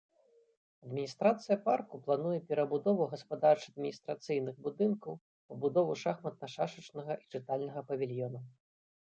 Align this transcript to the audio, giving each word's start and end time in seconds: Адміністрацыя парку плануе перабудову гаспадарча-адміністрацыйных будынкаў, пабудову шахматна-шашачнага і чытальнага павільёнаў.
Адміністрацыя 0.85 1.57
парку 1.67 1.99
плануе 2.07 2.39
перабудову 2.51 3.07
гаспадарча-адміністрацыйных 3.11 4.55
будынкаў, 4.69 5.13
пабудову 5.53 5.93
шахматна-шашачнага 6.07 7.13
і 7.21 7.25
чытальнага 7.39 7.79
павільёнаў. 7.93 8.43